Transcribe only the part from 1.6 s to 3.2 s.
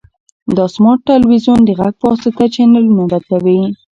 د غږ په واسطه چینلونه